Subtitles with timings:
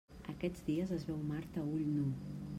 [0.31, 2.09] Aquests dies es veu Mart a ull nu.